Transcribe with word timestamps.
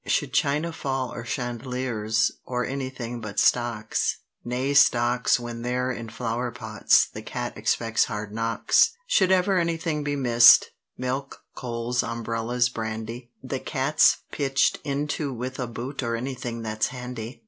Should 0.07 0.33
china 0.33 0.73
fall 0.73 1.13
or 1.13 1.23
chandeliers, 1.23 2.31
or 2.43 2.65
anything 2.65 3.21
but 3.21 3.39
stocks— 3.39 4.17
Nay 4.43 4.73
stocks, 4.73 5.39
when 5.39 5.61
they're 5.61 5.91
in 5.91 6.07
flowerpots—the 6.07 7.21
cat 7.21 7.55
expects 7.55 8.05
hard 8.05 8.33
knocks: 8.33 8.93
Should 9.05 9.31
ever 9.31 9.59
anything 9.59 10.03
be 10.03 10.15
missed—milk, 10.15 11.43
coals, 11.53 12.01
umbrellas, 12.01 12.67
brandy— 12.69 13.29
The 13.43 13.59
cat's 13.59 14.23
pitch'd 14.31 14.79
into 14.83 15.31
with 15.31 15.59
a 15.59 15.67
boot 15.67 16.01
or 16.01 16.15
any 16.15 16.33
thing 16.33 16.63
that's 16.63 16.87
handy. 16.87 17.39